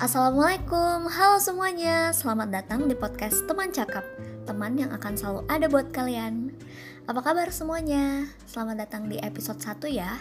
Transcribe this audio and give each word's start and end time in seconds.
Assalamualaikum, 0.00 1.12
halo 1.12 1.36
semuanya. 1.44 2.08
Selamat 2.16 2.48
datang 2.48 2.88
di 2.88 2.96
podcast 2.96 3.44
Teman 3.44 3.68
Cakap 3.68 4.00
Teman 4.48 4.72
yang 4.80 4.96
akan 4.96 5.12
selalu 5.12 5.40
ada 5.44 5.68
buat 5.68 5.92
kalian. 5.92 6.56
Apa 7.04 7.20
kabar 7.20 7.52
semuanya? 7.52 8.24
Selamat 8.48 8.88
datang 8.88 9.12
di 9.12 9.20
episode 9.20 9.60
1 9.60 9.92
ya. 9.92 10.16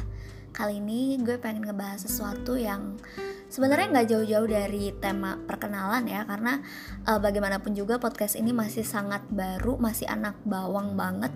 Kali 0.51 0.83
ini 0.83 1.15
gue 1.23 1.39
pengen 1.39 1.63
ngebahas 1.63 2.03
sesuatu 2.03 2.59
yang 2.59 2.99
sebenarnya 3.47 3.87
nggak 3.95 4.07
jauh-jauh 4.11 4.51
dari 4.51 4.91
tema 4.99 5.39
perkenalan 5.47 6.11
ya 6.11 6.27
Karena 6.27 6.59
uh, 7.07 7.15
bagaimanapun 7.23 7.71
juga 7.71 8.03
podcast 8.03 8.35
ini 8.35 8.51
masih 8.51 8.83
sangat 8.83 9.23
baru, 9.31 9.79
masih 9.79 10.11
anak 10.11 10.35
bawang 10.43 10.99
banget. 10.99 11.31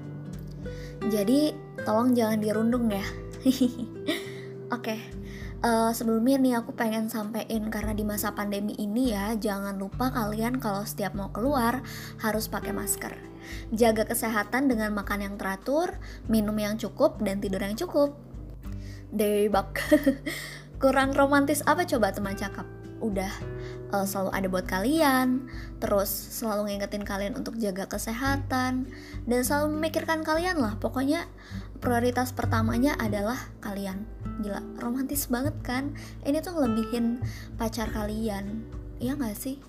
Jadi 1.07 1.55
tolong 1.87 2.11
jangan 2.11 2.43
dirundung 2.43 2.91
ya. 2.91 3.07
Oke, 4.75 4.99
uh, 5.63 5.91
sebelumnya 5.95 6.37
nih 6.37 6.53
aku 6.59 6.75
pengen 6.75 7.07
sampein 7.07 7.71
karena 7.71 7.95
di 7.95 8.03
masa 8.03 8.35
pandemi 8.35 8.75
ini 8.77 9.15
ya 9.15 9.33
jangan 9.39 9.79
lupa 9.79 10.11
kalian 10.11 10.59
kalau 10.59 10.83
setiap 10.83 11.15
mau 11.15 11.31
keluar 11.31 11.81
harus 12.21 12.51
pakai 12.51 12.75
masker. 12.75 13.15
Jaga 13.71 14.07
kesehatan 14.07 14.71
dengan 14.71 14.91
makan 14.95 15.23
yang 15.23 15.35
teratur, 15.39 15.95
minum 16.27 16.55
yang 16.59 16.75
cukup 16.75 17.19
dan 17.23 17.39
tidur 17.39 17.63
yang 17.63 17.75
cukup. 17.75 18.15
Debak. 19.09 19.79
Kurang 20.81 21.15
romantis 21.15 21.63
apa 21.63 21.87
coba 21.87 22.11
teman 22.11 22.35
cakap? 22.35 22.67
Udah 22.99 23.31
uh, 23.93 24.03
selalu 24.09 24.29
ada 24.33 24.47
buat 24.49 24.65
kalian, 24.65 25.45
terus 25.77 26.09
selalu 26.09 26.73
ngingetin 26.73 27.05
kalian 27.05 27.37
untuk 27.37 27.55
jaga 27.61 27.85
kesehatan. 27.85 28.89
Dan 29.29 29.39
selalu 29.45 29.77
memikirkan 29.77 30.25
kalian 30.25 30.57
lah. 30.57 30.75
Pokoknya 30.81 31.29
prioritas 31.77 32.33
pertamanya 32.33 32.97
adalah 32.97 33.37
kalian. 33.61 34.09
Gila 34.41 34.81
romantis 34.81 35.29
banget 35.29 35.53
kan? 35.61 35.93
Ini 36.25 36.41
tuh 36.41 36.57
ngelebihin 36.57 37.21
pacar 37.61 37.93
kalian. 37.93 38.65
Iya 38.97 39.13
gak 39.13 39.37
sih? 39.37 39.61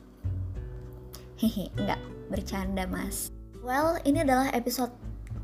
Hehe 1.37 1.69
nggak. 1.77 2.01
Bercanda 2.33 2.89
mas. 2.89 3.29
Well 3.61 4.01
ini 4.09 4.25
adalah 4.25 4.49
episode 4.57 4.93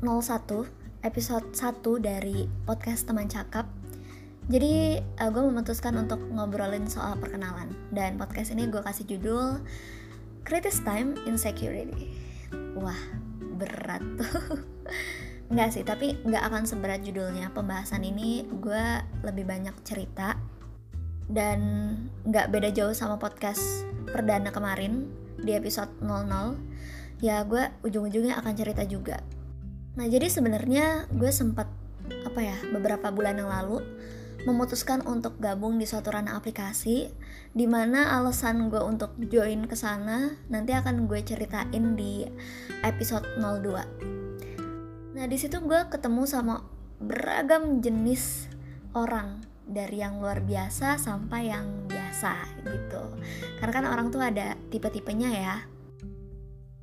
01 0.01 0.81
episode 1.01 1.45
1 1.53 1.81
dari 2.01 2.45
podcast 2.65 3.09
teman 3.09 3.25
cakap 3.25 3.65
jadi 4.49 5.05
uh, 5.21 5.29
gue 5.29 5.43
memutuskan 5.45 5.93
untuk 5.99 6.21
ngobrolin 6.33 6.89
soal 6.89 7.19
perkenalan 7.19 7.69
dan 7.93 8.17
podcast 8.17 8.55
ini 8.55 8.65
gue 8.65 8.81
kasih 8.81 9.05
judul 9.05 9.61
Critics 10.47 10.81
Time 10.81 11.13
Insecurity 11.29 12.09
wah 12.77 12.97
berat 13.59 14.01
tuh 14.19 14.65
Enggak 15.51 15.69
sih, 15.75 15.83
tapi 15.83 16.15
nggak 16.23 16.43
akan 16.47 16.63
seberat 16.63 17.03
judulnya. 17.03 17.51
Pembahasan 17.51 18.07
ini 18.07 18.47
gue 18.47 18.83
lebih 19.27 19.43
banyak 19.43 19.75
cerita 19.83 20.39
dan 21.27 21.59
nggak 22.23 22.47
beda 22.55 22.71
jauh 22.71 22.95
sama 22.95 23.19
podcast 23.19 23.83
perdana 24.07 24.47
kemarin 24.55 25.11
di 25.43 25.51
episode 25.51 25.91
00. 25.99 26.55
Ya 27.19 27.43
gue 27.43 27.67
ujung-ujungnya 27.83 28.39
akan 28.39 28.53
cerita 28.55 28.87
juga. 28.87 29.19
Nah 29.99 30.07
jadi 30.07 30.31
sebenarnya 30.31 31.11
gue 31.11 31.31
sempat 31.35 31.67
apa 32.23 32.39
ya 32.39 32.55
beberapa 32.71 33.11
bulan 33.11 33.35
yang 33.35 33.51
lalu 33.51 33.83
memutuskan 34.47 35.05
untuk 35.05 35.37
gabung 35.37 35.77
di 35.77 35.85
suatu 35.85 36.09
ranah 36.13 36.37
aplikasi 36.37 37.13
di 37.51 37.65
mana 37.67 38.17
alasan 38.17 38.71
gue 38.71 38.81
untuk 38.81 39.13
join 39.29 39.67
ke 39.67 39.75
sana 39.75 40.39
nanti 40.49 40.71
akan 40.73 41.05
gue 41.05 41.19
ceritain 41.21 41.99
di 41.99 42.25
episode 42.81 43.27
02 43.37 44.11
Nah 45.11 45.25
di 45.27 45.37
situ 45.37 45.59
gue 45.61 45.81
ketemu 45.91 46.23
sama 46.23 46.63
beragam 46.97 47.83
jenis 47.83 48.47
orang 48.95 49.43
dari 49.67 50.03
yang 50.03 50.19
luar 50.19 50.43
biasa 50.43 50.97
sampai 50.99 51.51
yang 51.51 51.87
biasa 51.87 52.33
gitu. 52.65 53.03
Karena 53.59 53.71
kan 53.71 53.85
orang 53.87 54.07
tuh 54.09 54.23
ada 54.23 54.55
tipe-tipenya 54.71 55.29
ya. 55.31 55.55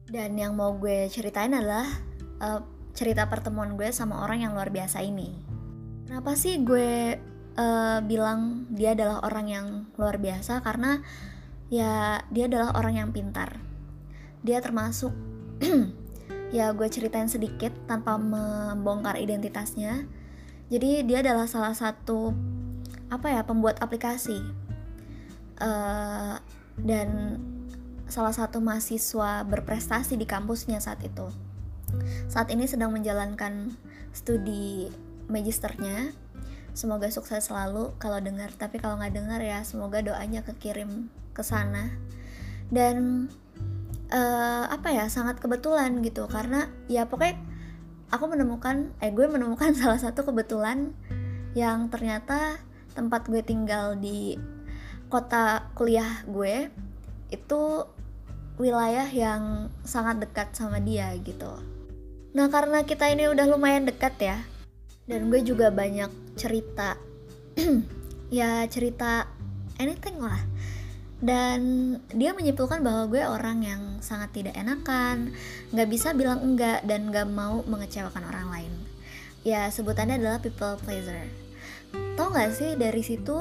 Dan 0.09 0.39
yang 0.41 0.57
mau 0.57 0.73
gue 0.77 1.09
ceritain 1.13 1.53
adalah 1.53 1.85
uh, 2.41 2.65
cerita 2.97 3.29
pertemuan 3.29 3.77
gue 3.77 3.93
sama 3.93 4.25
orang 4.25 4.45
yang 4.45 4.53
luar 4.57 4.73
biasa 4.73 5.05
ini. 5.05 5.37
Kenapa 6.09 6.33
sih 6.33 6.65
gue 6.65 7.21
uh, 7.59 7.99
bilang 8.07 8.71
dia 8.71 8.95
adalah 8.95 9.27
orang 9.27 9.47
yang 9.51 9.67
luar 9.99 10.23
biasa? 10.23 10.63
Karena 10.63 11.03
ya 11.69 12.23
dia 12.31 12.47
adalah 12.47 12.79
orang 12.79 12.95
yang 13.03 13.11
pintar. 13.11 13.59
Dia 14.47 14.63
termasuk 14.63 15.11
ya 16.57 16.73
gue 16.73 16.89
ceritain 16.89 17.29
sedikit 17.29 17.73
tanpa 17.85 18.17
membongkar 18.17 19.21
identitasnya 19.21 20.09
jadi 20.73 21.05
dia 21.05 21.19
adalah 21.21 21.45
salah 21.45 21.77
satu 21.77 22.33
apa 23.09 23.33
ya 23.33 23.45
pembuat 23.45 23.81
aplikasi 23.81 24.41
uh, 25.61 26.37
dan 26.81 27.09
salah 28.09 28.33
satu 28.33 28.65
mahasiswa 28.65 29.45
berprestasi 29.45 30.17
di 30.17 30.25
kampusnya 30.25 30.81
saat 30.81 31.05
itu 31.05 31.29
saat 32.29 32.49
ini 32.49 32.65
sedang 32.65 32.93
menjalankan 32.97 33.77
studi 34.13 34.89
magisternya 35.29 36.17
semoga 36.79 37.11
sukses 37.11 37.51
selalu 37.51 37.91
kalau 37.99 38.23
dengar 38.23 38.55
tapi 38.55 38.79
kalau 38.79 39.03
nggak 39.03 39.19
dengar 39.19 39.43
ya 39.43 39.67
semoga 39.67 39.99
doanya 39.99 40.47
kekirim 40.47 41.11
ke 41.35 41.43
sana 41.43 41.91
dan 42.71 43.27
uh, 44.15 44.71
apa 44.71 44.95
ya 44.95 45.11
sangat 45.11 45.43
kebetulan 45.43 45.99
gitu 46.07 46.31
karena 46.31 46.71
ya 46.87 47.11
pokoknya 47.11 47.35
aku 48.15 48.31
menemukan 48.31 48.95
eh 49.03 49.11
gue 49.11 49.27
menemukan 49.27 49.75
salah 49.81 49.99
satu 49.99 50.23
kebetulan 50.23 50.95
yang 51.59 51.91
ternyata 51.91 52.63
tempat 52.95 53.27
gue 53.27 53.43
tinggal 53.43 53.99
di 53.99 54.39
kota 55.11 55.67
kuliah 55.75 56.23
gue 56.31 56.71
itu 57.35 57.91
wilayah 58.55 59.11
yang 59.11 59.67
sangat 59.83 60.23
dekat 60.23 60.55
sama 60.55 60.79
dia 60.79 61.11
gitu. 61.23 61.59
Nah 62.35 62.47
karena 62.51 62.83
kita 62.87 63.07
ini 63.11 63.31
udah 63.31 63.47
lumayan 63.47 63.87
dekat 63.87 64.15
ya, 64.19 64.39
dan 65.09 65.33
gue 65.33 65.41
juga 65.43 65.73
banyak 65.73 66.37
cerita, 66.37 67.01
ya 68.39 68.63
cerita 68.69 69.27
anything 69.81 70.21
lah 70.21 70.39
dan 71.19 71.61
dia 72.15 72.31
menyimpulkan 72.31 72.79
bahwa 72.79 73.11
gue 73.11 73.23
orang 73.27 73.59
yang 73.67 73.83
sangat 73.99 74.31
tidak 74.31 74.55
enakan, 74.55 75.35
nggak 75.75 75.89
bisa 75.91 76.15
bilang 76.15 76.39
enggak 76.39 76.87
dan 76.87 77.11
nggak 77.11 77.27
mau 77.27 77.67
mengecewakan 77.67 78.23
orang 78.23 78.47
lain. 78.55 78.73
Ya 79.43 79.67
sebutannya 79.67 80.23
adalah 80.23 80.39
people 80.39 80.79
pleaser. 80.79 81.27
Tau 82.17 82.35
gak 82.35 82.51
sih 82.55 82.75
dari 82.75 83.03
situ 83.05 83.35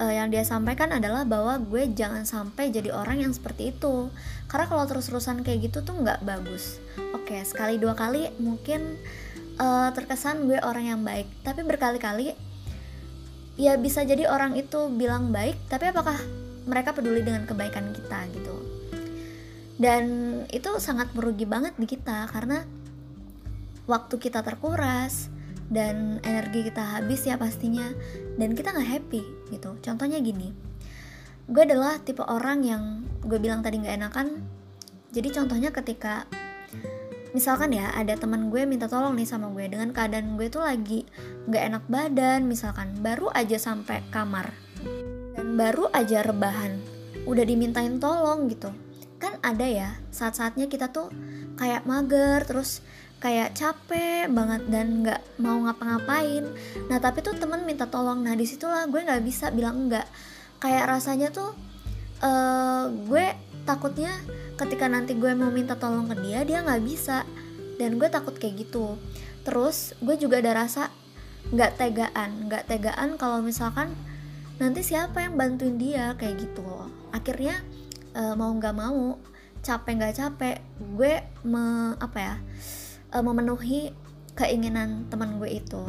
uh, 0.00 0.12
yang 0.12 0.32
dia 0.32 0.42
sampaikan 0.42 0.94
adalah 0.94 1.28
bahwa 1.28 1.60
gue 1.60 1.92
jangan 1.92 2.24
sampai 2.24 2.72
jadi 2.72 2.92
orang 2.92 3.22
yang 3.22 3.32
seperti 3.32 3.76
itu. 3.76 4.08
Karena 4.48 4.66
kalau 4.66 4.84
terus-terusan 4.88 5.44
kayak 5.44 5.70
gitu 5.70 5.84
tuh 5.84 5.94
nggak 6.00 6.24
bagus. 6.24 6.80
Oke 7.12 7.42
sekali 7.42 7.76
dua 7.76 7.98
kali 7.98 8.30
mungkin 8.38 8.96
uh, 9.60 9.90
terkesan 9.92 10.46
gue 10.48 10.58
orang 10.62 10.84
yang 10.96 11.00
baik, 11.02 11.26
tapi 11.42 11.66
berkali-kali 11.66 12.32
ya 13.56 13.74
bisa 13.80 14.04
jadi 14.04 14.28
orang 14.28 14.54
itu 14.56 14.92
bilang 14.92 15.32
baik, 15.32 15.56
tapi 15.66 15.88
apakah 15.88 16.16
mereka 16.66 16.92
peduli 16.92 17.24
dengan 17.24 17.48
kebaikan 17.48 17.90
kita 17.94 18.26
gitu 18.36 18.56
dan 19.76 20.04
itu 20.48 20.68
sangat 20.80 21.12
merugi 21.12 21.44
banget 21.44 21.76
di 21.76 21.84
kita 21.84 22.28
karena 22.32 22.64
waktu 23.84 24.16
kita 24.16 24.40
terkuras 24.40 25.28
dan 25.68 26.22
energi 26.22 26.66
kita 26.66 27.00
habis 27.00 27.26
ya 27.26 27.34
pastinya 27.34 27.90
dan 28.38 28.54
kita 28.54 28.70
nggak 28.70 28.90
happy 28.90 29.22
gitu. 29.50 29.74
Contohnya 29.82 30.22
gini 30.22 30.66
gue 31.46 31.62
adalah 31.62 32.02
tipe 32.02 32.26
orang 32.26 32.66
yang 32.66 32.82
gue 33.22 33.38
bilang 33.38 33.62
tadi 33.62 33.78
nggak 33.78 34.02
enakan 34.02 34.42
jadi 35.14 35.30
contohnya 35.30 35.70
ketika 35.70 36.26
misalkan 37.30 37.70
ya 37.70 37.94
ada 37.94 38.18
teman 38.18 38.50
gue 38.50 38.66
minta 38.66 38.90
tolong 38.90 39.14
nih 39.14 39.30
sama 39.30 39.54
gue 39.54 39.70
dengan 39.70 39.94
keadaan 39.94 40.34
gue 40.34 40.50
tuh 40.50 40.66
lagi 40.66 41.06
nggak 41.46 41.62
enak 41.70 41.84
badan 41.86 42.50
misalkan 42.50 42.98
baru 42.98 43.30
aja 43.30 43.62
sampai 43.62 44.02
kamar 44.10 44.50
baru 45.54 45.86
aja 45.94 46.26
rebahan 46.26 46.82
udah 47.26 47.42
dimintain 47.42 47.98
tolong 47.98 48.46
gitu. 48.46 48.70
Kan 49.16 49.40
ada 49.40 49.64
ya 49.64 49.96
saat-saatnya 50.12 50.68
kita 50.68 50.92
tuh 50.92 51.08
kayak 51.56 51.88
mager 51.88 52.44
terus 52.44 52.84
kayak 53.16 53.56
capek 53.56 54.28
banget 54.28 54.62
dan 54.68 55.02
nggak 55.02 55.20
mau 55.40 55.56
ngapa-ngapain. 55.64 56.44
Nah 56.92 56.98
tapi 57.00 57.24
tuh 57.24 57.36
temen 57.36 57.64
minta 57.64 57.88
tolong. 57.88 58.20
Nah 58.20 58.36
di 58.36 58.44
situlah 58.44 58.84
gue 58.86 59.00
nggak 59.00 59.22
bisa 59.24 59.48
bilang 59.50 59.88
enggak 59.88 60.06
kayak 60.60 60.88
rasanya 60.88 61.32
tuh 61.32 61.52
uh, 62.24 62.88
gue 62.92 63.26
takutnya 63.64 64.12
ketika 64.56 64.86
nanti 64.86 65.16
gue 65.16 65.32
mau 65.32 65.50
minta 65.52 65.76
tolong 65.76 66.08
ke 66.12 66.16
dia 66.20 66.44
dia 66.44 66.60
nggak 66.60 66.82
bisa. 66.84 67.24
Dan 67.76 68.00
gue 68.00 68.08
takut 68.08 68.36
kayak 68.36 68.68
gitu. 68.68 68.96
Terus 69.44 69.96
gue 70.00 70.16
juga 70.16 70.40
ada 70.40 70.64
rasa 70.64 70.92
nggak 71.52 71.80
tegaan. 71.80 72.48
Nggak 72.48 72.68
tegaan 72.68 73.16
kalau 73.16 73.40
misalkan 73.40 73.92
nanti 74.56 74.80
siapa 74.80 75.24
yang 75.24 75.36
bantuin 75.36 75.76
dia 75.80 76.12
kayak 76.16 76.40
gitu. 76.40 76.64
Akhirnya 77.12 77.60
uh, 78.16 78.32
mau 78.36 78.52
nggak 78.52 78.76
mau 78.76 79.16
capek 79.66 79.92
nggak 79.98 80.14
capek 80.14 80.56
gue 80.78 81.12
me, 81.42 81.96
apa 81.98 82.18
ya 82.22 82.36
uh, 83.12 83.22
memenuhi 83.22 83.92
keinginan 84.36 85.08
teman 85.08 85.40
gue 85.40 85.60
itu. 85.60 85.82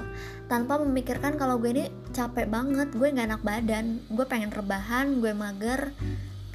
Tanpa 0.47 0.79
memikirkan 0.79 1.35
kalau 1.35 1.59
gue 1.59 1.75
ini 1.75 1.85
capek 2.15 2.47
banget 2.47 2.89
gue 2.95 3.07
nggak 3.11 3.27
enak 3.27 3.43
badan 3.43 3.99
gue 4.07 4.25
pengen 4.25 4.49
rebahan 4.55 5.19
gue 5.19 5.35
mager 5.35 5.91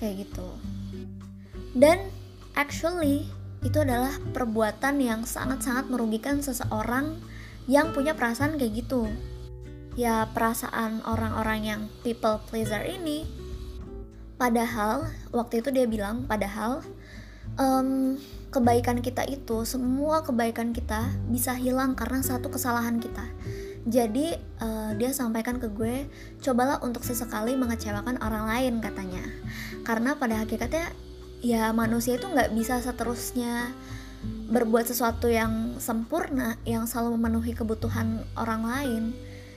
kayak 0.00 0.26
gitu. 0.26 0.48
Dan 1.76 2.08
actually 2.56 3.28
itu 3.62 3.78
adalah 3.78 4.18
perbuatan 4.34 4.98
yang 4.98 5.22
sangat-sangat 5.22 5.86
merugikan 5.86 6.42
seseorang 6.42 7.20
yang 7.70 7.94
punya 7.94 8.16
perasaan 8.16 8.58
kayak 8.58 8.82
gitu. 8.82 9.06
Ya 9.92 10.24
perasaan 10.32 11.04
orang-orang 11.04 11.60
yang 11.62 11.80
people 12.00 12.40
pleaser 12.48 12.80
ini 12.88 13.28
padahal 14.40 15.06
waktu 15.30 15.62
itu 15.62 15.70
dia 15.70 15.86
bilang 15.86 16.26
padahal 16.26 16.82
um, 17.58 18.16
kebaikan 18.52 19.00
kita 19.00 19.24
itu 19.28 19.64
semua 19.64 20.20
kebaikan 20.20 20.76
kita 20.76 21.08
bisa 21.32 21.56
hilang 21.56 21.96
karena 21.96 22.20
satu 22.20 22.52
kesalahan 22.52 23.00
kita. 23.00 23.24
Jadi 23.82 24.38
uh, 24.62 24.94
dia 24.94 25.10
sampaikan 25.10 25.58
ke 25.58 25.66
gue 25.66 26.06
cobalah 26.38 26.78
untuk 26.86 27.02
sesekali 27.02 27.58
mengecewakan 27.58 28.20
orang 28.22 28.46
lain 28.46 28.74
katanya. 28.78 29.24
Karena 29.82 30.14
pada 30.14 30.38
hakikatnya 30.44 30.94
ya 31.42 31.74
manusia 31.74 32.14
itu 32.14 32.30
nggak 32.30 32.54
bisa 32.54 32.78
seterusnya 32.78 33.74
berbuat 34.22 34.86
sesuatu 34.86 35.26
yang 35.26 35.82
sempurna 35.82 36.54
yang 36.62 36.86
selalu 36.86 37.18
memenuhi 37.18 37.58
kebutuhan 37.58 38.22
orang 38.38 38.62
lain. 38.62 39.02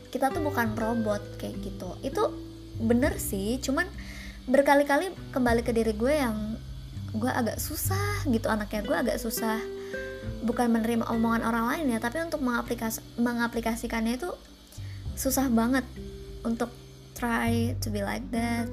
Kita 0.09 0.33
tuh 0.33 0.41
bukan 0.41 0.73
robot 0.73 1.21
kayak 1.37 1.61
gitu. 1.61 1.93
Itu 2.01 2.33
bener 2.81 3.21
sih 3.21 3.61
cuman 3.61 3.85
berkali-kali 4.45 5.13
kembali 5.33 5.61
ke 5.61 5.71
diri 5.73 5.93
gue 5.93 6.13
yang 6.17 6.54
gue 7.15 7.31
agak 7.31 7.57
susah 7.57 8.27
gitu 8.27 8.51
anaknya 8.51 8.81
gue 8.83 8.97
agak 8.97 9.17
susah 9.17 9.57
bukan 10.45 10.69
menerima 10.69 11.09
omongan 11.09 11.41
orang 11.47 11.65
lain 11.71 11.85
ya 11.95 11.99
tapi 12.03 12.21
untuk 12.21 12.43
mengaplikas 12.43 13.01
mengaplikasikannya 13.17 14.19
itu 14.19 14.29
susah 15.15 15.47
banget 15.49 15.87
untuk 16.45 16.69
try 17.15 17.73
to 17.79 17.87
be 17.89 18.03
like 18.03 18.23
that. 18.29 18.67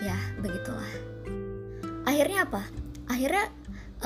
Ya 0.00 0.16
begitulah. 0.40 0.88
Akhirnya 2.06 2.46
apa? 2.46 2.62
Akhirnya 3.10 3.50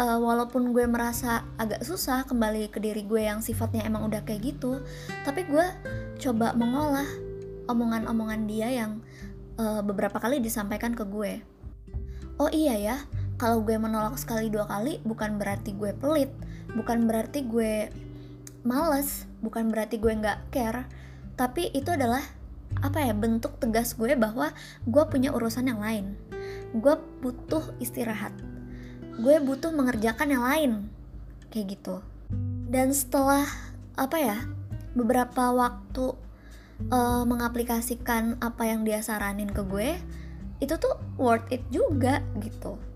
uh, 0.00 0.18
walaupun 0.18 0.72
gue 0.72 0.88
merasa 0.88 1.44
agak 1.60 1.84
susah 1.84 2.24
kembali 2.24 2.72
ke 2.72 2.80
diri 2.80 3.04
gue 3.04 3.28
yang 3.28 3.44
sifatnya 3.44 3.84
emang 3.84 4.08
udah 4.08 4.24
kayak 4.24 4.56
gitu 4.56 4.80
tapi 5.22 5.44
gue 5.44 5.66
coba 6.20 6.56
mengolah 6.56 7.06
omongan-omongan 7.68 8.48
dia 8.48 8.68
yang 8.72 8.98
uh, 9.60 9.84
beberapa 9.84 10.16
kali 10.16 10.40
disampaikan 10.40 10.96
ke 10.96 11.04
gue. 11.06 11.44
Oh 12.40 12.48
iya 12.48 12.74
ya, 12.80 12.96
kalau 13.40 13.64
gue 13.64 13.80
menolak 13.80 14.20
sekali 14.20 14.52
dua 14.52 14.68
kali 14.68 15.00
bukan 15.00 15.40
berarti 15.40 15.72
gue 15.72 15.96
pelit, 15.96 16.28
bukan 16.76 17.08
berarti 17.08 17.48
gue 17.48 17.88
males, 18.68 19.24
bukan 19.40 19.72
berarti 19.72 19.96
gue 19.96 20.12
nggak 20.12 20.52
care, 20.52 20.84
tapi 21.40 21.72
itu 21.72 21.88
adalah 21.88 22.20
apa 22.84 23.00
ya 23.00 23.16
bentuk 23.16 23.56
tegas 23.56 23.96
gue 23.96 24.12
bahwa 24.12 24.52
gue 24.84 25.04
punya 25.08 25.32
urusan 25.32 25.72
yang 25.72 25.80
lain. 25.80 26.20
Gue 26.76 27.00
butuh 27.24 27.72
istirahat. 27.80 28.36
Gue 29.16 29.40
butuh 29.40 29.72
mengerjakan 29.72 30.28
yang 30.28 30.44
lain. 30.44 30.72
Kayak 31.48 31.80
gitu. 31.80 31.96
Dan 32.68 32.92
setelah 32.92 33.48
apa 33.96 34.20
ya? 34.20 34.38
beberapa 34.90 35.54
waktu 35.54 36.18
uh, 36.90 37.22
mengaplikasikan 37.22 38.42
apa 38.42 38.66
yang 38.66 38.82
dia 38.82 38.98
saranin 38.98 39.46
ke 39.46 39.62
gue 39.62 39.94
itu 40.58 40.74
tuh 40.76 40.98
worth 41.14 41.46
it 41.54 41.62
juga 41.70 42.18
gitu 42.42 42.89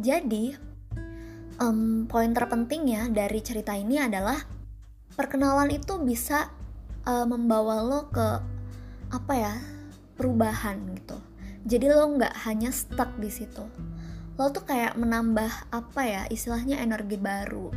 jadi 0.00 0.56
um, 1.60 2.08
poin 2.08 2.32
terpentingnya 2.32 3.12
dari 3.12 3.44
cerita 3.44 3.76
ini 3.76 4.00
adalah 4.00 4.40
perkenalan 5.14 5.68
itu 5.70 6.00
bisa 6.00 6.48
uh, 7.04 7.28
membawa 7.28 7.84
lo 7.84 8.08
ke 8.08 8.28
apa 9.12 9.32
ya 9.36 9.54
perubahan 10.16 10.80
gitu. 10.96 11.20
Jadi 11.68 11.86
lo 11.92 12.16
nggak 12.16 12.34
hanya 12.48 12.72
stuck 12.72 13.12
di 13.20 13.28
situ. 13.28 13.62
Lo 14.40 14.48
tuh 14.48 14.64
kayak 14.64 14.96
menambah 14.96 15.68
apa 15.68 16.02
ya 16.08 16.22
istilahnya 16.32 16.80
energi 16.80 17.20
baru 17.20 17.68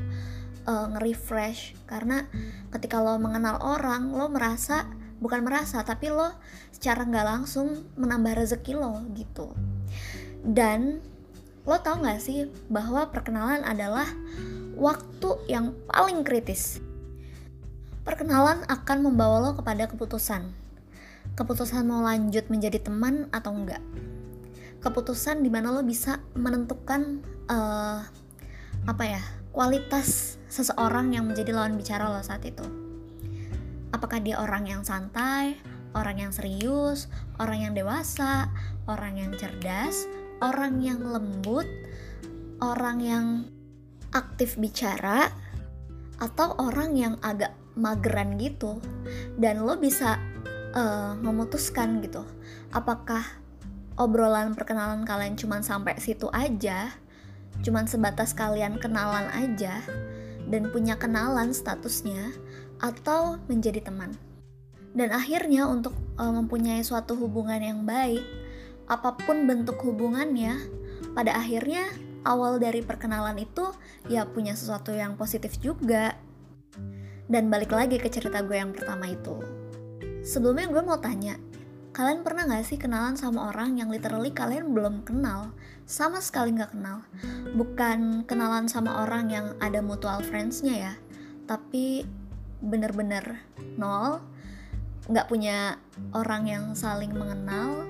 uh, 0.63 0.85
nge-refresh. 0.95 1.75
Karena 1.83 2.23
ketika 2.71 3.03
lo 3.03 3.19
mengenal 3.19 3.59
orang 3.59 4.15
lo 4.15 4.31
merasa 4.31 4.87
bukan 5.19 5.43
merasa 5.43 5.83
tapi 5.83 6.11
lo 6.11 6.31
secara 6.71 7.03
nggak 7.03 7.27
langsung 7.27 7.91
menambah 7.99 8.39
rezeki 8.39 8.79
lo 8.79 9.03
gitu. 9.11 9.51
Dan 10.43 11.03
lo 11.63 11.79
tau 11.79 11.99
gak 12.03 12.19
sih 12.19 12.51
bahwa 12.67 13.07
perkenalan 13.07 13.63
adalah 13.63 14.07
waktu 14.75 15.29
yang 15.47 15.71
paling 15.87 16.27
kritis? 16.27 16.83
Perkenalan 18.03 18.67
akan 18.67 18.97
membawa 18.99 19.39
lo 19.39 19.51
kepada 19.55 19.87
keputusan. 19.87 20.51
Keputusan 21.39 21.87
mau 21.87 22.03
lanjut 22.03 22.51
menjadi 22.51 22.83
teman 22.83 23.31
atau 23.31 23.55
enggak. 23.55 23.79
Keputusan 24.83 25.39
di 25.39 25.47
mana 25.47 25.71
lo 25.71 25.87
bisa 25.87 26.19
menentukan 26.35 27.23
uh, 27.47 28.03
apa 28.83 29.03
ya 29.07 29.23
kualitas 29.55 30.35
seseorang 30.51 31.15
yang 31.15 31.31
menjadi 31.31 31.55
lawan 31.55 31.79
bicara 31.79 32.11
lo 32.11 32.19
saat 32.19 32.43
itu. 32.43 32.67
Apakah 33.95 34.19
dia 34.19 34.35
orang 34.43 34.67
yang 34.67 34.83
santai, 34.83 35.55
orang 35.95 36.27
yang 36.27 36.31
serius, 36.35 37.07
orang 37.39 37.63
yang 37.63 37.73
dewasa, 37.77 38.51
orang 38.91 39.15
yang 39.15 39.31
cerdas, 39.39 40.03
orang 40.39 40.81
yang 40.81 41.03
lembut, 41.03 41.67
orang 42.63 42.97
yang 43.03 43.25
aktif 44.15 44.55
bicara, 44.57 45.29
atau 46.17 46.55
orang 46.57 46.95
yang 46.95 47.15
agak 47.21 47.53
mageran 47.77 48.39
gitu. 48.39 48.79
Dan 49.37 49.65
lo 49.67 49.77
bisa 49.77 50.17
uh, 50.73 51.13
memutuskan 51.19 52.01
gitu, 52.01 52.25
apakah 52.71 53.21
obrolan 53.99 54.57
perkenalan 54.57 55.05
kalian 55.05 55.37
cuma 55.37 55.61
sampai 55.61 56.01
situ 56.01 56.25
aja 56.33 56.89
cuman 57.61 57.85
sebatas 57.85 58.33
kalian 58.33 58.81
kenalan 58.81 59.29
aja 59.29 59.77
dan 60.49 60.73
punya 60.73 60.97
kenalan 60.97 61.53
statusnya 61.53 62.33
atau 62.81 63.37
menjadi 63.45 63.85
teman. 63.85 64.17
Dan 64.93 65.13
akhirnya 65.13 65.69
untuk 65.69 65.93
uh, 66.17 66.33
mempunyai 66.33 66.81
suatu 66.81 67.13
hubungan 67.17 67.61
yang 67.61 67.79
baik, 67.85 68.21
apa 68.89 69.15
pun 69.15 69.45
bentuk 69.47 69.79
hubungannya, 69.83 70.59
pada 71.13 71.37
akhirnya 71.37 71.87
awal 72.23 72.57
dari 72.57 72.79
perkenalan 72.81 73.39
itu 73.39 73.71
ya 74.07 74.27
punya 74.27 74.55
sesuatu 74.55 74.91
yang 74.95 75.15
positif 75.19 75.59
juga. 75.59 76.15
Dan 77.27 77.47
balik 77.47 77.71
lagi 77.71 77.97
ke 77.97 78.11
cerita 78.11 78.43
gue 78.43 78.59
yang 78.59 78.75
pertama 78.75 79.07
itu. 79.07 79.39
Sebelumnya 80.23 80.67
gue 80.67 80.83
mau 80.83 80.99
tanya, 80.99 81.39
Kalian 81.93 82.25
pernah 82.25 82.49
gak 82.49 82.65
sih 82.65 82.81
kenalan 82.81 83.13
sama 83.13 83.53
orang 83.53 83.77
yang 83.77 83.93
literally 83.93 84.33
kalian 84.33 84.73
belum 84.73 85.05
kenal? 85.05 85.53
Sama 85.85 86.17
sekali 86.25 86.57
gak 86.57 86.73
kenal. 86.73 87.05
Bukan 87.53 88.25
kenalan 88.25 88.65
sama 88.65 89.05
orang 89.05 89.29
yang 89.29 89.53
ada 89.61 89.77
mutual 89.77 90.25
friends-nya 90.25 90.89
ya, 90.89 90.93
tapi 91.45 92.01
bener-bener 92.65 93.45
nol, 93.77 94.25
gak 95.05 95.29
punya 95.29 95.77
orang 96.17 96.49
yang 96.49 96.65
saling 96.73 97.13
mengenal. 97.13 97.85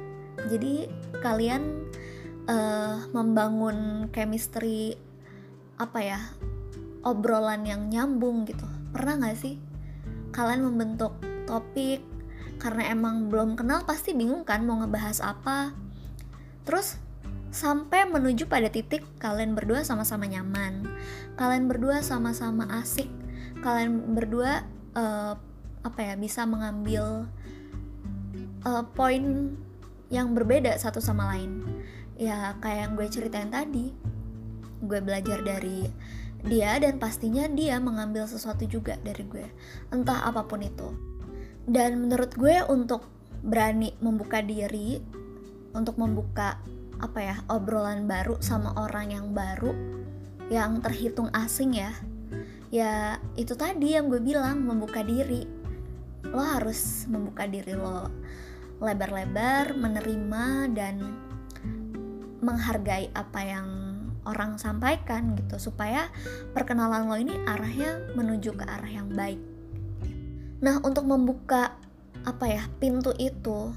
Jadi 0.50 0.90
kalian 1.22 1.90
uh, 2.50 3.08
membangun 3.14 4.10
chemistry 4.10 4.98
apa 5.78 6.00
ya 6.00 6.20
obrolan 7.04 7.66
yang 7.66 7.90
nyambung 7.90 8.46
gitu. 8.48 8.66
Pernah 8.94 9.20
gak 9.20 9.38
sih 9.40 9.58
kalian 10.34 10.66
membentuk 10.66 11.14
topik 11.46 12.02
karena 12.58 12.90
emang 12.90 13.30
belum 13.30 13.54
kenal 13.54 13.86
pasti 13.86 14.18
bingung 14.18 14.48
kan 14.48 14.66
mau 14.66 14.82
ngebahas 14.82 15.22
apa 15.22 15.76
terus 16.64 16.98
sampai 17.54 18.10
menuju 18.10 18.50
pada 18.50 18.72
titik 18.72 19.06
kalian 19.22 19.54
berdua 19.54 19.86
sama-sama 19.86 20.26
nyaman 20.26 20.90
kalian 21.38 21.70
berdua 21.70 22.02
sama-sama 22.02 22.66
asik 22.82 23.12
kalian 23.62 24.18
berdua 24.18 24.66
uh, 24.98 25.38
apa 25.84 26.00
ya 26.02 26.14
bisa 26.18 26.48
mengambil 26.50 27.30
uh, 28.66 28.84
poin 28.98 29.54
yang 30.14 30.38
berbeda 30.38 30.78
satu 30.78 31.02
sama 31.02 31.34
lain. 31.34 31.66
Ya 32.14 32.54
kayak 32.62 32.80
yang 32.86 32.92
gue 32.94 33.08
ceritain 33.10 33.50
tadi 33.50 33.90
gue 34.84 35.00
belajar 35.02 35.42
dari 35.42 35.90
dia 36.46 36.76
dan 36.78 37.00
pastinya 37.00 37.48
dia 37.50 37.80
mengambil 37.80 38.28
sesuatu 38.28 38.68
juga 38.68 39.00
dari 39.02 39.26
gue 39.26 39.48
entah 39.90 40.30
apa 40.30 40.46
pun 40.46 40.62
itu. 40.62 40.94
Dan 41.66 42.06
menurut 42.06 42.38
gue 42.38 42.62
untuk 42.70 43.10
berani 43.42 43.98
membuka 44.00 44.46
diri 44.46 45.02
untuk 45.74 45.98
membuka 45.98 46.62
apa 47.02 47.20
ya 47.20 47.36
obrolan 47.50 48.06
baru 48.06 48.38
sama 48.40 48.78
orang 48.78 49.12
yang 49.12 49.34
baru 49.34 49.74
yang 50.48 50.80
terhitung 50.80 51.28
asing 51.34 51.76
ya 51.76 51.92
ya 52.70 53.18
itu 53.36 53.58
tadi 53.58 53.98
yang 53.98 54.08
gue 54.08 54.22
bilang 54.22 54.62
membuka 54.62 55.02
diri. 55.02 55.66
Lo 56.30 56.40
harus 56.40 57.04
membuka 57.10 57.50
diri 57.50 57.74
lo 57.76 58.08
lebar-lebar 58.84 59.72
menerima 59.80 60.68
dan 60.76 61.00
menghargai 62.44 63.08
apa 63.16 63.40
yang 63.40 63.68
orang 64.28 64.60
sampaikan 64.60 65.36
gitu 65.40 65.72
supaya 65.72 66.12
perkenalan 66.52 67.08
lo 67.08 67.16
ini 67.16 67.36
arahnya 67.48 68.12
menuju 68.16 68.56
ke 68.60 68.64
arah 68.68 68.92
yang 68.92 69.08
baik. 69.12 69.40
Nah, 70.64 70.80
untuk 70.84 71.08
membuka 71.08 71.76
apa 72.24 72.46
ya, 72.48 72.64
pintu 72.80 73.12
itu 73.20 73.72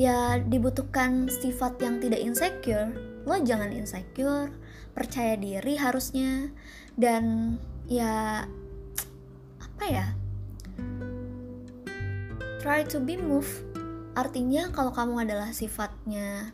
ya 0.00 0.40
dibutuhkan 0.40 1.28
sifat 1.28 1.80
yang 1.80 2.00
tidak 2.00 2.20
insecure. 2.20 2.92
Lo 3.28 3.36
jangan 3.40 3.72
insecure 3.72 4.52
percaya 4.96 5.36
diri 5.36 5.76
harusnya 5.76 6.48
dan 6.96 7.54
ya 7.86 8.44
apa 9.62 9.84
ya 9.86 10.06
try 12.58 12.82
to 12.82 12.98
be 12.98 13.14
move 13.14 13.67
artinya 14.18 14.74
kalau 14.74 14.90
kamu 14.90 15.22
adalah 15.22 15.54
sifatnya 15.54 16.50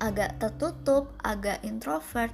agak 0.00 0.40
tertutup 0.40 1.12
agak 1.20 1.60
introvert 1.62 2.32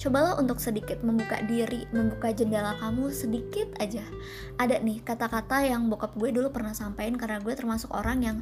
cobalah 0.00 0.40
untuk 0.40 0.56
sedikit 0.56 1.04
membuka 1.04 1.44
diri, 1.44 1.84
membuka 1.92 2.32
jendela 2.32 2.72
kamu 2.80 3.12
sedikit 3.12 3.68
aja. 3.76 4.00
Ada 4.56 4.80
nih 4.80 5.04
kata-kata 5.04 5.60
yang 5.68 5.92
bokap 5.92 6.16
gue 6.16 6.32
dulu 6.32 6.48
pernah 6.48 6.72
sampaikan 6.72 7.20
karena 7.20 7.36
gue 7.44 7.52
termasuk 7.52 7.92
orang 7.92 8.24
yang 8.24 8.38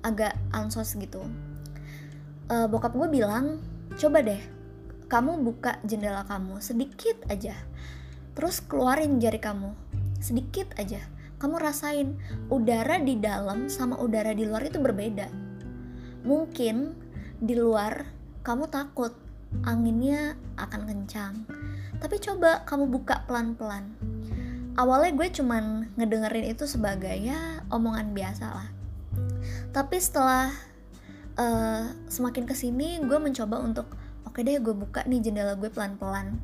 agak 0.00 0.32
ansos 0.56 0.96
gitu. 0.96 1.20
Uh, 2.48 2.64
bokap 2.64 2.96
gue 2.96 3.12
bilang, 3.12 3.60
coba 4.00 4.24
deh, 4.24 4.40
kamu 5.12 5.44
buka 5.44 5.76
jendela 5.84 6.24
kamu 6.24 6.64
sedikit 6.64 7.20
aja. 7.28 7.52
Terus 8.32 8.64
keluarin 8.64 9.20
jari 9.20 9.36
kamu, 9.36 9.76
sedikit 10.24 10.72
aja. 10.80 11.11
Kamu 11.42 11.58
rasain 11.58 12.14
udara 12.54 13.02
di 13.02 13.18
dalam 13.18 13.66
sama 13.66 13.98
udara 13.98 14.30
di 14.30 14.46
luar 14.46 14.62
itu 14.62 14.78
berbeda. 14.78 15.26
Mungkin 16.22 16.94
di 17.42 17.58
luar 17.58 18.06
kamu 18.46 18.70
takut 18.70 19.10
anginnya 19.66 20.38
akan 20.54 20.86
kencang. 20.86 21.34
Tapi 21.98 22.22
coba 22.22 22.62
kamu 22.62 22.86
buka 22.94 23.26
pelan-pelan. 23.26 23.90
Awalnya 24.78 25.18
gue 25.18 25.28
cuman 25.42 25.90
ngedengerin 25.98 26.46
itu 26.46 26.62
sebagai 26.70 27.18
ya 27.18 27.66
omongan 27.74 28.14
biasa 28.14 28.46
lah. 28.46 28.68
Tapi 29.74 29.98
setelah 29.98 30.54
uh, 31.42 31.90
semakin 32.06 32.46
ke 32.46 32.54
sini 32.54 33.02
gue 33.02 33.18
mencoba 33.18 33.58
untuk 33.58 33.90
oke 34.22 34.38
okay 34.38 34.46
deh 34.46 34.62
gue 34.62 34.78
buka 34.78 35.02
nih 35.10 35.18
jendela 35.18 35.58
gue 35.58 35.74
pelan-pelan. 35.74 36.38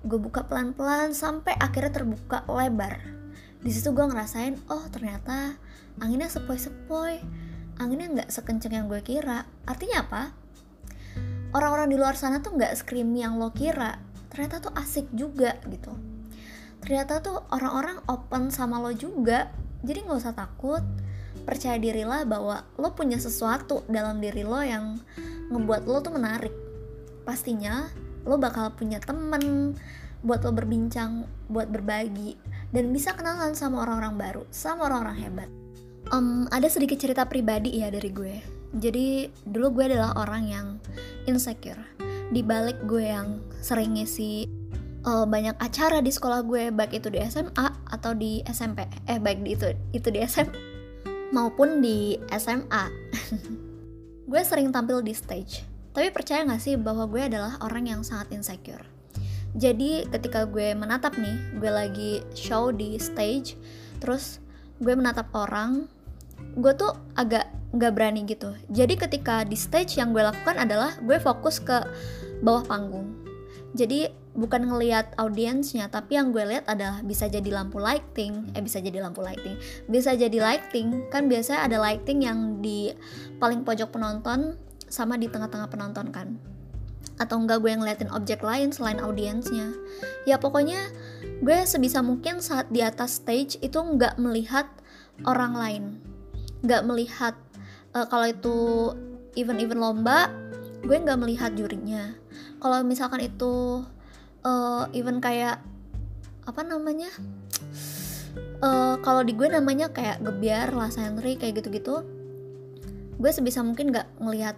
Gue 0.00 0.16
buka 0.16 0.48
pelan-pelan 0.48 1.12
sampai 1.12 1.52
akhirnya 1.60 1.92
terbuka 1.92 2.48
lebar. 2.48 3.23
Di 3.64 3.72
situ 3.72 3.96
gue 3.96 4.04
ngerasain 4.04 4.60
oh 4.68 4.84
ternyata 4.92 5.56
anginnya 5.98 6.28
sepoi-sepoi. 6.28 7.24
Anginnya 7.80 8.06
nggak 8.12 8.28
sekenceng 8.30 8.76
yang 8.76 8.86
gue 8.86 9.00
kira. 9.00 9.48
Artinya 9.64 10.04
apa? 10.04 10.44
orang-orang 11.54 11.86
di 11.86 11.96
luar 11.96 12.18
sana 12.18 12.42
tuh 12.42 12.58
nggak 12.58 12.74
scream 12.74 13.14
yang 13.14 13.38
lo 13.38 13.54
kira 13.54 13.96
ternyata 14.28 14.58
tuh 14.58 14.74
asik 14.74 15.06
juga 15.14 15.54
gitu 15.70 15.94
ternyata 16.82 17.22
tuh 17.22 17.46
orang-orang 17.54 18.02
open 18.10 18.50
sama 18.50 18.82
lo 18.82 18.90
juga 18.90 19.48
jadi 19.86 20.02
nggak 20.02 20.18
usah 20.18 20.34
takut 20.34 20.82
percaya 21.46 21.78
dirilah 21.78 22.26
bahwa 22.26 22.66
lo 22.76 22.92
punya 22.92 23.16
sesuatu 23.22 23.86
dalam 23.86 24.18
diri 24.18 24.42
lo 24.42 24.58
yang 24.60 24.98
ngebuat 25.54 25.86
lo 25.86 26.02
tuh 26.02 26.12
menarik 26.18 26.52
pastinya 27.22 27.86
lo 28.26 28.36
bakal 28.36 28.74
punya 28.74 28.98
temen 28.98 29.78
buat 30.26 30.42
lo 30.42 30.50
berbincang 30.50 31.24
buat 31.46 31.70
berbagi 31.70 32.34
dan 32.74 32.90
bisa 32.90 33.14
kenalan 33.14 33.54
sama 33.54 33.86
orang-orang 33.86 34.18
baru 34.18 34.42
sama 34.50 34.90
orang-orang 34.90 35.18
hebat. 35.22 35.50
Um, 36.10 36.50
ada 36.50 36.66
sedikit 36.66 36.98
cerita 36.98 37.24
pribadi 37.24 37.80
ya 37.80 37.88
dari 37.88 38.10
gue. 38.10 38.42
Jadi 38.74 39.30
dulu 39.46 39.80
gue 39.80 39.94
adalah 39.94 40.18
orang 40.18 40.44
yang 40.50 40.66
insecure. 41.30 41.80
Di 42.34 42.42
balik 42.42 42.82
gue 42.84 43.06
yang 43.06 43.38
sering 43.62 43.94
ngisi 43.94 44.50
uh, 45.06 45.22
banyak 45.24 45.54
acara 45.62 46.02
di 46.02 46.10
sekolah 46.10 46.42
gue 46.42 46.74
baik 46.74 46.98
itu 46.98 47.08
di 47.14 47.22
SMA 47.22 47.66
atau 47.94 48.12
di 48.12 48.42
SMP 48.50 48.84
eh 49.06 49.22
baik 49.22 49.46
di 49.46 49.54
itu 49.54 49.70
itu 49.94 50.08
di 50.10 50.18
SMA 50.26 50.52
maupun 51.30 51.78
di 51.78 52.18
SMA 52.34 52.84
gue 54.30 54.42
sering 54.42 54.74
tampil 54.74 55.00
di 55.00 55.14
stage. 55.14 55.62
Tapi 55.94 56.10
percaya 56.10 56.42
gak 56.42 56.58
sih 56.58 56.74
bahwa 56.74 57.06
gue 57.06 57.22
adalah 57.22 57.54
orang 57.62 57.86
yang 57.86 58.00
sangat 58.02 58.34
insecure 58.34 58.93
jadi 59.54 60.10
ketika 60.10 60.50
gue 60.50 60.74
menatap 60.74 61.14
nih 61.14 61.38
gue 61.62 61.70
lagi 61.70 62.12
show 62.34 62.74
di 62.74 62.98
stage 62.98 63.54
terus 64.02 64.42
gue 64.82 64.94
menatap 64.98 65.30
orang 65.30 65.86
gue 66.58 66.72
tuh 66.74 66.90
agak 67.14 67.46
nggak 67.74 67.92
berani 67.94 68.22
gitu. 68.22 68.54
Jadi 68.70 68.94
ketika 68.94 69.42
di 69.42 69.58
stage 69.58 69.98
yang 69.98 70.14
gue 70.14 70.22
lakukan 70.22 70.54
adalah 70.54 70.94
gue 71.02 71.18
fokus 71.18 71.58
ke 71.58 71.82
bawah 72.42 72.62
panggung. 72.62 73.10
Jadi 73.74 74.06
bukan 74.34 74.70
ngelihat 74.70 75.14
audiensnya 75.18 75.90
tapi 75.90 76.14
yang 76.14 76.30
gue 76.30 76.42
lihat 76.42 76.66
adalah 76.70 77.02
bisa 77.02 77.26
jadi 77.26 77.54
lampu 77.54 77.78
lighting 77.78 78.50
eh 78.54 78.62
bisa 78.62 78.82
jadi 78.82 79.02
lampu 79.02 79.22
lighting 79.22 79.58
bisa 79.90 80.14
jadi 80.14 80.38
lighting. 80.38 81.10
Kan 81.10 81.26
biasanya 81.26 81.66
ada 81.66 81.78
lighting 81.82 82.22
yang 82.22 82.62
di 82.62 82.94
paling 83.42 83.66
pojok 83.66 83.90
penonton 83.90 84.54
sama 84.86 85.18
di 85.18 85.26
tengah-tengah 85.26 85.66
penonton 85.66 86.14
kan 86.14 86.53
atau 87.20 87.38
enggak 87.38 87.62
gue 87.62 87.72
ngeliatin 87.74 88.10
objek 88.10 88.42
lain 88.42 88.74
selain 88.74 88.98
audiensnya. 88.98 89.70
Ya 90.26 90.40
pokoknya 90.40 90.90
gue 91.42 91.58
sebisa 91.66 92.02
mungkin 92.02 92.42
saat 92.42 92.70
di 92.74 92.82
atas 92.82 93.22
stage 93.22 93.58
itu 93.62 93.78
nggak 93.78 94.18
melihat 94.18 94.66
orang 95.26 95.54
lain. 95.54 95.84
Nggak 96.66 96.82
melihat 96.86 97.34
uh, 97.94 98.06
kalau 98.10 98.26
itu 98.26 98.56
event-event 99.38 99.80
lomba 99.80 100.30
gue 100.84 100.96
nggak 100.96 101.20
melihat 101.20 101.50
jurinya. 101.54 102.14
Kalau 102.58 102.82
misalkan 102.82 103.22
itu 103.22 103.84
uh, 104.44 104.84
event 104.92 105.20
kayak 105.22 105.58
apa 106.44 106.60
namanya 106.60 107.08
uh, 108.60 109.00
kalau 109.00 109.24
di 109.24 109.32
gue 109.32 109.48
namanya 109.48 109.88
kayak 109.90 110.20
gebiar 110.20 110.76
lah 110.76 110.92
santri 110.92 111.40
kayak 111.40 111.64
gitu-gitu 111.64 112.04
gue 113.14 113.30
sebisa 113.30 113.64
mungkin 113.64 113.94
nggak 113.94 114.20
ngelihat 114.20 114.56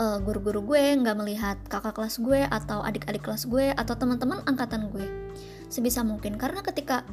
uh, 0.00 0.18
guru-guru 0.24 0.64
gue 0.64 0.96
nggak 0.96 1.16
melihat 1.20 1.56
kakak 1.68 1.92
kelas 1.92 2.16
gue 2.24 2.48
atau 2.48 2.80
adik-adik 2.80 3.20
kelas 3.20 3.44
gue 3.44 3.76
atau 3.76 3.94
teman-teman 3.94 4.40
angkatan 4.48 4.88
gue 4.88 5.04
sebisa 5.68 6.00
mungkin. 6.00 6.40
Karena 6.40 6.64
ketika 6.64 7.04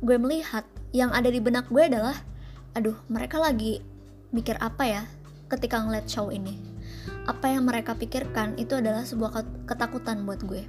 gue 0.00 0.16
melihat 0.16 0.62
yang 0.94 1.10
ada 1.10 1.26
di 1.26 1.42
benak 1.42 1.66
gue 1.68 1.82
adalah 1.90 2.14
aduh 2.78 2.96
mereka 3.10 3.42
lagi 3.42 3.82
mikir 4.30 4.54
apa 4.62 4.84
ya 4.86 5.02
ketika 5.50 5.82
ngeliat 5.82 6.06
show 6.06 6.30
ini? 6.30 6.56
Apa 7.26 7.50
yang 7.50 7.66
mereka 7.66 7.98
pikirkan 7.98 8.54
itu 8.54 8.78
adalah 8.78 9.02
sebuah 9.02 9.66
ketakutan 9.66 10.22
buat 10.22 10.46
gue. 10.46 10.62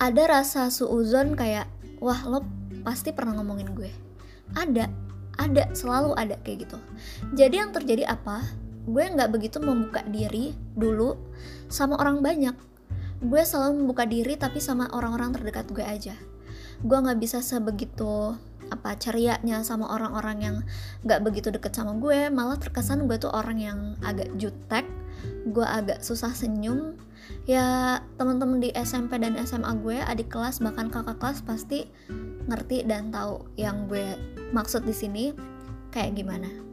Ada 0.00 0.40
rasa 0.40 0.68
suuzon 0.68 1.36
kayak 1.36 1.68
wah 2.00 2.20
lo 2.28 2.44
pasti 2.84 3.12
pernah 3.12 3.36
ngomongin 3.40 3.72
gue. 3.72 3.90
Ada 4.56 4.88
ada 5.40 5.72
selalu 5.72 6.12
ada 6.20 6.36
kayak 6.44 6.68
gitu. 6.68 6.78
Jadi 7.32 7.56
yang 7.60 7.72
terjadi 7.72 8.12
apa 8.12 8.44
gue 8.88 9.04
nggak 9.04 9.30
begitu 9.32 9.60
membuka 9.60 10.00
diri 10.08 10.56
dulu 10.76 11.16
sama 11.68 12.00
orang 12.00 12.24
banyak. 12.24 12.56
Gue 13.20 13.42
selalu 13.44 13.84
membuka 13.84 14.08
diri 14.08 14.34
tapi 14.40 14.62
sama 14.64 14.88
orang-orang 14.96 15.36
terdekat 15.36 15.68
gue 15.68 15.84
aja. 15.84 16.16
Gue 16.80 16.96
nggak 16.96 17.20
bisa 17.20 17.44
sebegitu 17.44 18.32
apa 18.70 18.94
cerianya 18.96 19.66
sama 19.66 19.90
orang-orang 19.90 20.38
yang 20.40 20.56
gak 21.02 21.20
begitu 21.26 21.50
deket 21.50 21.74
sama 21.74 21.98
gue. 21.98 22.30
Malah 22.30 22.56
terkesan 22.56 23.10
gue 23.10 23.18
tuh 23.18 23.28
orang 23.34 23.58
yang 23.58 23.78
agak 24.00 24.30
jutek 24.38 24.86
gue 25.44 25.66
agak 25.66 26.00
susah 26.00 26.32
senyum. 26.32 26.96
Ya 27.44 28.00
teman-teman 28.16 28.62
di 28.62 28.70
SMP 28.72 29.20
dan 29.20 29.36
SMA 29.44 29.74
gue 29.82 29.98
adik 30.00 30.32
kelas 30.32 30.62
bahkan 30.64 30.88
kakak 30.88 31.20
kelas 31.20 31.44
pasti 31.44 31.90
ngerti 32.48 32.88
dan 32.88 33.12
tahu 33.12 33.44
yang 33.60 33.84
gue 33.90 34.16
maksud 34.54 34.86
di 34.86 34.94
sini. 34.96 35.24
Kayak 35.90 36.22
gimana 36.22 36.69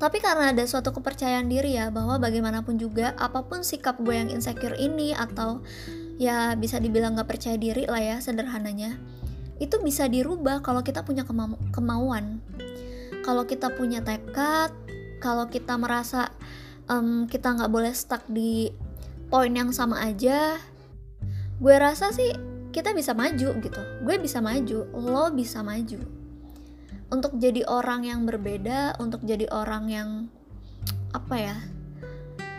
tapi 0.00 0.16
karena 0.16 0.56
ada 0.56 0.64
suatu 0.64 0.96
kepercayaan 0.96 1.44
diri 1.52 1.76
ya 1.76 1.92
bahwa 1.92 2.16
bagaimanapun 2.16 2.80
juga 2.80 3.12
apa 3.20 3.44
pun 3.44 3.60
sikap 3.60 4.00
gue 4.00 4.16
yang 4.16 4.32
insecure 4.32 4.72
ini 4.80 5.12
atau 5.12 5.60
ya 6.16 6.56
bisa 6.56 6.80
dibilang 6.80 7.20
gak 7.20 7.28
percaya 7.28 7.60
diri 7.60 7.84
lah 7.84 8.00
ya 8.00 8.16
sederhananya 8.16 8.96
itu 9.60 9.76
bisa 9.84 10.08
dirubah 10.08 10.64
kalau 10.64 10.80
kita 10.80 11.04
punya 11.04 11.22
kema 11.28 11.52
kemauan. 11.70 12.40
Kalau 13.20 13.44
kita 13.44 13.68
punya 13.76 14.00
tekad 14.00 14.72
kalau 15.20 15.52
kita 15.52 15.76
merasa 15.76 16.32
um, 16.88 17.28
kita 17.28 17.52
nggak 17.52 17.68
boleh 17.68 17.92
stuck 17.92 18.24
di 18.24 18.72
poin 19.28 19.52
yang 19.52 19.68
sama 19.68 20.00
aja 20.00 20.56
gue 21.60 21.76
rasa 21.76 22.08
sih 22.08 22.32
kita 22.72 22.96
bisa 22.96 23.12
maju 23.12 23.52
gitu. 23.60 23.80
Gue 24.00 24.16
bisa 24.16 24.40
maju 24.40 24.88
lo 24.96 25.28
bisa 25.28 25.60
maju 25.60 26.19
untuk 27.10 27.36
jadi 27.36 27.66
orang 27.66 28.06
yang 28.06 28.22
berbeda 28.24 28.98
untuk 29.02 29.22
jadi 29.26 29.50
orang 29.50 29.84
yang 29.90 30.08
apa 31.10 31.34
ya 31.34 31.56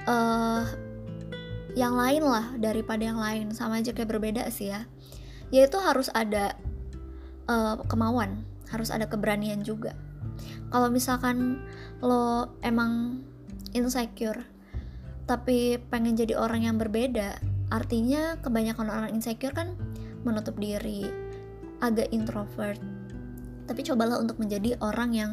uh, 0.08 0.64
yang 1.72 1.96
lain 1.96 2.24
lah 2.28 2.52
daripada 2.60 3.04
yang 3.04 3.20
lain. 3.20 3.56
Sama 3.56 3.80
aja 3.80 3.96
kayak 3.96 4.12
berbeda 4.12 4.44
sih 4.52 4.76
ya. 4.76 4.84
Yaitu 5.52 5.80
harus 5.80 6.12
ada 6.12 6.56
uh, 7.48 7.80
kemauan 7.88 8.44
harus 8.72 8.92
ada 8.92 9.08
keberanian 9.08 9.64
juga. 9.64 9.96
Kalau 10.72 10.88
misalkan 10.88 11.60
lo 12.00 12.56
emang 12.64 13.24
insecure 13.72 14.48
tapi 15.30 15.80
pengen 15.88 16.20
jadi 16.20 16.36
orang 16.36 16.68
yang 16.68 16.76
berbeda 16.76 17.40
artinya 17.72 18.36
kebanyakan 18.44 18.92
orang 18.92 19.12
insecure 19.16 19.56
kan 19.56 19.80
menutup 20.28 20.60
diri 20.60 21.08
agak 21.80 22.12
introvert 22.12 22.78
tapi 23.66 23.82
cobalah 23.86 24.22
untuk 24.22 24.38
menjadi 24.42 24.78
orang 24.82 25.12
yang 25.14 25.32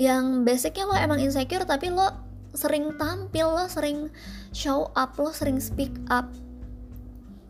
yang 0.00 0.48
basicnya 0.48 0.88
lo 0.88 0.96
emang 0.96 1.20
insecure 1.20 1.68
tapi 1.68 1.92
lo 1.92 2.08
sering 2.52 2.96
tampil 2.96 3.48
lo 3.48 3.64
sering 3.68 4.08
show 4.52 4.92
up 4.96 5.16
lo 5.20 5.32
sering 5.32 5.60
speak 5.60 5.92
up. 6.08 6.28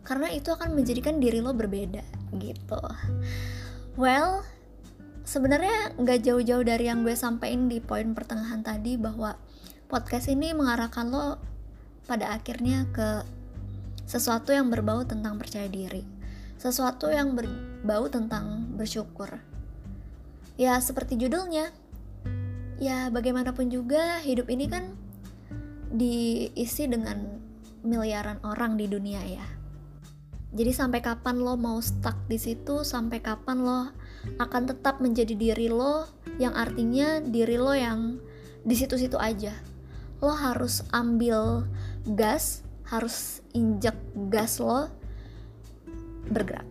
Karena 0.03 0.27
itu 0.35 0.51
akan 0.51 0.75
menjadikan 0.75 1.23
diri 1.23 1.39
lo 1.39 1.55
berbeda 1.55 2.03
gitu. 2.35 2.81
Well 3.95 4.43
sebenarnya 5.23 5.95
nggak 5.95 6.19
jauh-jauh 6.27 6.67
dari 6.67 6.91
yang 6.91 7.07
gue 7.07 7.15
sampaikan 7.15 7.71
di 7.71 7.79
poin 7.79 8.11
pertengahan 8.11 8.59
tadi 8.59 8.99
bahwa 8.99 9.39
podcast 9.87 10.27
ini 10.27 10.51
mengarahkan 10.51 11.07
lo 11.07 11.39
pada 12.03 12.35
akhirnya 12.35 12.83
ke 12.91 13.23
sesuatu 14.03 14.51
yang 14.51 14.67
berbau 14.67 15.07
tentang 15.07 15.39
percaya 15.39 15.71
diri. 15.71 16.03
Sesuatu 16.59 17.07
yang 17.07 17.35
berbau 17.35 18.11
tentang 18.11 18.71
bersyukur 18.75 19.52
ya 20.59 20.77
seperti 20.79 21.17
judulnya. 21.17 21.71
Ya 22.81 23.07
bagaimanapun 23.13 23.69
juga 23.69 24.19
hidup 24.25 24.49
ini 24.49 24.67
kan 24.67 24.97
diisi 25.93 26.89
dengan 26.89 27.39
miliaran 27.85 28.41
orang 28.43 28.75
di 28.75 28.89
dunia 28.89 29.21
ya. 29.23 29.45
Jadi 30.53 30.69
sampai 30.69 31.01
kapan 31.01 31.41
lo 31.41 31.57
mau 31.57 31.81
stuck 31.81 32.29
di 32.29 32.37
situ? 32.37 32.85
Sampai 32.85 33.21
kapan 33.21 33.65
lo 33.65 33.89
akan 34.37 34.63
tetap 34.69 35.01
menjadi 35.01 35.33
diri 35.33 35.69
lo 35.69 36.05
yang 36.37 36.53
artinya 36.53 37.21
diri 37.21 37.57
lo 37.57 37.73
yang 37.73 38.21
di 38.61 38.75
situ-situ 38.77 39.17
aja? 39.17 39.53
Lo 40.21 40.33
harus 40.33 40.85
ambil 40.93 41.65
gas 42.03 42.63
harus 42.93 43.39
injek 43.55 43.95
gas 44.27 44.59
lo 44.59 44.91
bergerak 46.27 46.67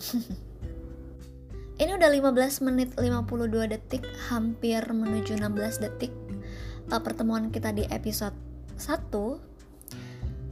ini 1.80 1.96
udah 1.96 2.12
15 2.12 2.68
menit 2.68 2.92
52 2.92 3.72
detik 3.72 4.04
hampir 4.28 4.84
menuju 4.84 5.40
16 5.40 5.80
detik. 5.80 6.12
Uh, 6.92 7.00
pertemuan 7.00 7.48
kita 7.48 7.72
di 7.72 7.88
episode 7.88 8.36
1 8.76 9.08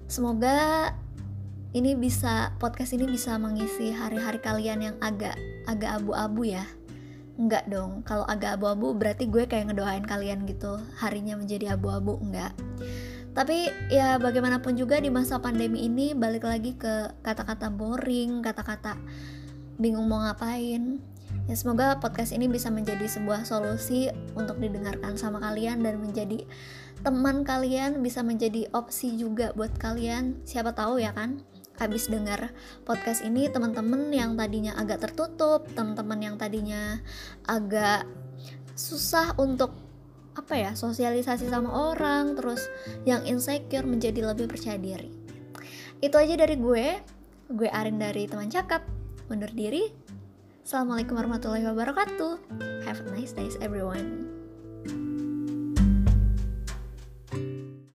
semoga 0.08 0.88
ini 1.76 1.92
bisa 1.92 2.56
podcast 2.56 2.97
ini 2.97 3.04
bisa 3.04 3.37
mengisi 3.37 3.92
hari-hari 3.92 4.40
kalian 4.40 4.80
yang 4.80 4.97
agak 5.04 5.37
agak 5.68 6.00
abu-abu 6.00 6.49
ya. 6.49 6.64
Enggak 7.37 7.68
dong, 7.68 8.00
kalau 8.08 8.25
agak 8.25 8.56
abu-abu 8.56 8.97
berarti 8.97 9.28
gue 9.28 9.44
kayak 9.44 9.68
ngedoain 9.68 10.08
kalian 10.08 10.49
gitu. 10.49 10.80
Harinya 10.97 11.37
menjadi 11.37 11.76
abu-abu, 11.76 12.16
enggak. 12.25 12.56
Tapi 13.37 13.68
ya 13.92 14.16
bagaimanapun 14.16 14.80
juga 14.80 14.97
di 14.97 15.12
masa 15.12 15.38
pandemi 15.38 15.85
ini 15.85 16.16
balik 16.16 16.49
lagi 16.49 16.75
ke 16.75 17.20
kata-kata 17.20 17.68
boring, 17.68 18.40
kata-kata 18.40 18.97
bingung 19.78 20.11
mau 20.11 20.25
ngapain 20.25 20.99
Ya 21.49 21.57
semoga 21.57 21.97
podcast 21.97 22.37
ini 22.37 22.45
bisa 22.45 22.69
menjadi 22.69 23.09
sebuah 23.09 23.49
solusi 23.49 24.12
untuk 24.37 24.61
didengarkan 24.61 25.17
sama 25.17 25.40
kalian 25.40 25.81
dan 25.81 25.97
menjadi 25.97 26.45
teman 27.00 27.40
kalian, 27.40 28.05
bisa 28.05 28.21
menjadi 28.21 28.69
opsi 28.76 29.17
juga 29.17 29.57
buat 29.57 29.73
kalian 29.81 30.45
Siapa 30.45 30.76
tahu 30.76 31.00
ya 31.00 31.17
kan 31.17 31.40
habis 31.81 32.12
dengar 32.12 32.52
podcast 32.85 33.25
ini 33.25 33.49
teman-teman 33.49 34.12
yang 34.12 34.37
tadinya 34.37 34.76
agak 34.76 35.09
tertutup, 35.09 35.64
teman-teman 35.73 36.21
yang 36.21 36.37
tadinya 36.37 37.00
agak 37.49 38.05
susah 38.76 39.33
untuk 39.40 39.73
apa 40.37 40.52
ya 40.52 40.76
sosialisasi 40.76 41.49
sama 41.49 41.73
orang, 41.73 42.37
terus 42.37 42.69
yang 43.09 43.25
insecure 43.25 43.88
menjadi 43.88 44.21
lebih 44.21 44.52
percaya 44.52 44.76
diri. 44.76 45.09
Itu 46.05 46.21
aja 46.21 46.37
dari 46.37 46.61
gue. 46.61 46.87
Gue 47.49 47.73
Arin 47.73 47.97
dari 47.97 48.28
teman 48.28 48.52
cakap. 48.52 48.85
Undur 49.33 49.49
diri. 49.55 50.08
Assalamualaikum 50.69 51.17
warahmatullahi 51.17 51.65
wabarakatuh. 51.65 52.33
Have 52.85 53.01
a 53.01 53.09
nice 53.17 53.33
days 53.33 53.57
everyone. 53.65 54.38